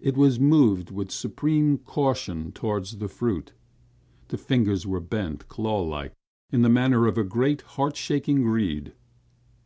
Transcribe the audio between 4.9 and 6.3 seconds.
bent, claw like,